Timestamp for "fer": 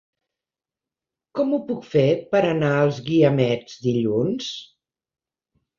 1.91-2.07